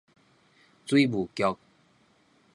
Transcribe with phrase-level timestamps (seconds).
[0.87, 1.59] 水務局